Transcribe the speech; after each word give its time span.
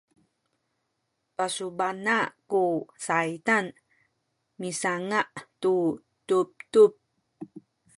pasubana’ 1.35 2.17
ku 2.51 2.63
saydan 3.05 3.65
misanga’ 4.59 5.21
tu 5.61 5.75
tubtub 6.27 6.93